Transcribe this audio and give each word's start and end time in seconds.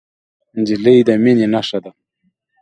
نجلۍ 0.59 0.97
د 1.07 1.09
مینې 1.23 1.47
نښه 1.53 1.79
ده. 1.83 1.91